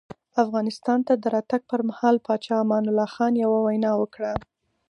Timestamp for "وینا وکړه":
3.65-4.31